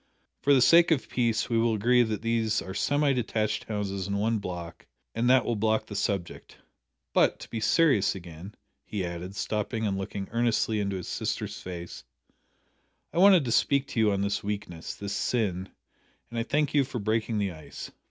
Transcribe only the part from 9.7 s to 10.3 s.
and looking